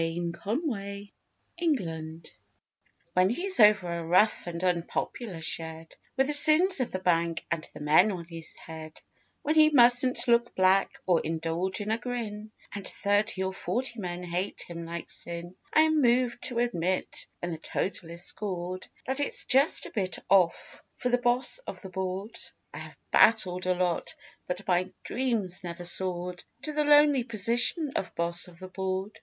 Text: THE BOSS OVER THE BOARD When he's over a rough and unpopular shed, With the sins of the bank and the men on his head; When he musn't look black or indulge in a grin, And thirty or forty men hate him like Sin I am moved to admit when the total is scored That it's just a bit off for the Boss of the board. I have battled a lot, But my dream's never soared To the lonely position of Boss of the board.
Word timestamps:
THE 0.01 0.19
BOSS 0.19 0.47
OVER 0.47 1.11
THE 1.59 1.83
BOARD 1.83 2.29
When 3.13 3.29
he's 3.29 3.59
over 3.59 3.87
a 3.99 4.03
rough 4.03 4.47
and 4.47 4.63
unpopular 4.63 5.41
shed, 5.41 5.95
With 6.17 6.25
the 6.25 6.33
sins 6.33 6.79
of 6.79 6.91
the 6.91 6.97
bank 6.97 7.45
and 7.51 7.69
the 7.75 7.81
men 7.81 8.11
on 8.11 8.25
his 8.25 8.53
head; 8.57 8.99
When 9.43 9.53
he 9.53 9.69
musn't 9.69 10.27
look 10.27 10.55
black 10.55 10.95
or 11.05 11.19
indulge 11.19 11.81
in 11.81 11.91
a 11.91 11.99
grin, 11.99 12.49
And 12.73 12.87
thirty 12.87 13.43
or 13.43 13.53
forty 13.53 13.99
men 13.99 14.23
hate 14.23 14.63
him 14.67 14.87
like 14.87 15.11
Sin 15.11 15.55
I 15.71 15.81
am 15.81 16.01
moved 16.01 16.41
to 16.45 16.57
admit 16.57 17.27
when 17.37 17.51
the 17.51 17.59
total 17.59 18.09
is 18.09 18.25
scored 18.25 18.87
That 19.05 19.19
it's 19.19 19.45
just 19.45 19.85
a 19.85 19.91
bit 19.91 20.17
off 20.31 20.81
for 20.97 21.09
the 21.09 21.19
Boss 21.19 21.59
of 21.67 21.79
the 21.83 21.89
board. 21.89 22.39
I 22.73 22.79
have 22.79 22.97
battled 23.11 23.67
a 23.67 23.75
lot, 23.75 24.15
But 24.47 24.67
my 24.67 24.91
dream's 25.03 25.63
never 25.63 25.85
soared 25.85 26.43
To 26.63 26.73
the 26.73 26.85
lonely 26.85 27.23
position 27.23 27.91
of 27.95 28.15
Boss 28.15 28.47
of 28.47 28.57
the 28.57 28.67
board. 28.67 29.19